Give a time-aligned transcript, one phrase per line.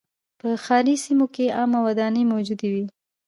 [0.39, 2.85] په ښاري سیمو کې عامه ودانۍ موجودې وې.